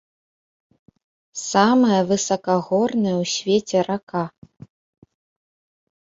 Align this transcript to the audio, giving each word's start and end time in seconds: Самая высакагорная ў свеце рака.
Самая 1.49 1.99
высакагорная 2.11 3.13
ў 3.21 3.27
свеце 3.33 3.79
рака. 3.89 4.23